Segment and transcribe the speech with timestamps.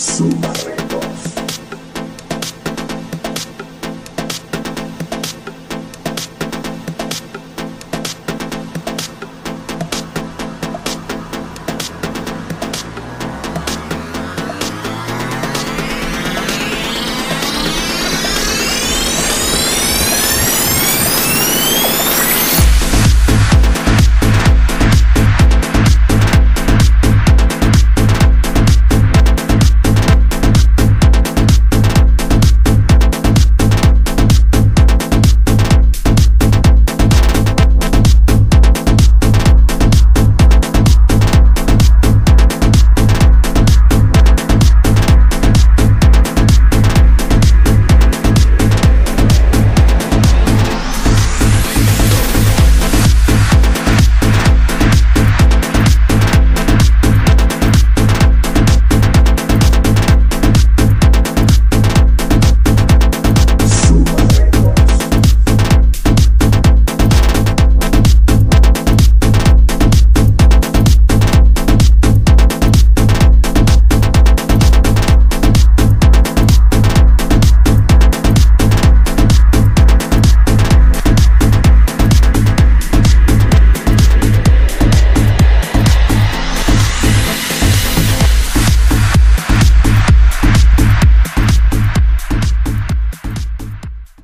[0.00, 0.79] Soup.